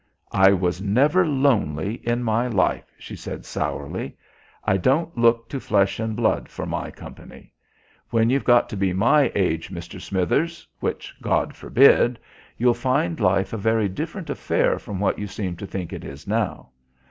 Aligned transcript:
"I 0.33 0.51
was 0.51 0.81
never 0.81 1.27
lonely 1.27 2.01
in 2.07 2.23
my 2.23 2.47
life," 2.47 2.91
she 2.97 3.15
said 3.15 3.45
sourly. 3.45 4.17
"I 4.65 4.77
don't 4.77 5.15
look 5.15 5.47
to 5.49 5.59
flesh 5.59 5.99
and 5.99 6.15
blood 6.15 6.49
for 6.49 6.65
my 6.65 6.89
company. 6.89 7.53
When 8.09 8.27
you've 8.31 8.43
got 8.43 8.67
to 8.69 8.75
be 8.75 8.93
my 8.93 9.31
age, 9.35 9.69
Mr. 9.69 10.01
Smithers 10.01 10.67
(which 10.79 11.13
God 11.21 11.55
forbid), 11.55 12.17
you'll 12.57 12.73
find 12.73 13.19
life 13.19 13.53
a 13.53 13.57
very 13.57 13.87
different 13.87 14.31
affair 14.31 14.79
from 14.79 14.99
what 14.99 15.19
you 15.19 15.27
seem 15.27 15.55
to 15.57 15.67
think 15.67 15.93
it 15.93 16.03
is 16.03 16.25
now. 16.27 16.69